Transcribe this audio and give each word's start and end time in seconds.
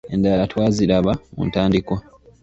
Endala 0.13 0.43
twaziraba 0.51 1.11
mu 1.35 1.43
ntandikwa. 1.49 1.97